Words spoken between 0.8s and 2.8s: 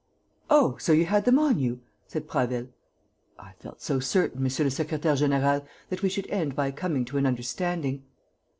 you had them on you?" said Prasville.